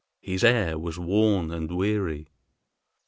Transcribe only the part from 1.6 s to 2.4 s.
weary.